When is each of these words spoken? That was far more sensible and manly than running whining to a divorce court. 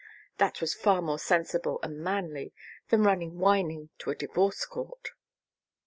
That 0.39 0.61
was 0.61 0.73
far 0.73 0.99
more 1.03 1.19
sensible 1.19 1.77
and 1.83 1.99
manly 1.99 2.53
than 2.89 3.03
running 3.03 3.37
whining 3.37 3.89
to 3.99 4.09
a 4.09 4.15
divorce 4.15 4.65
court. 4.65 5.09